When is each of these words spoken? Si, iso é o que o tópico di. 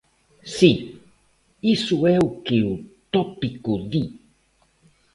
Si, 0.55 0.71
iso 1.75 1.97
é 2.07 2.17
o 2.27 2.29
que 2.45 2.57
o 2.71 2.83
tópico 3.15 3.73
di. 3.91 4.03